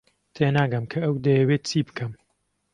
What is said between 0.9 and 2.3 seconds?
کە ئەو دەیەوێت چی بکەم.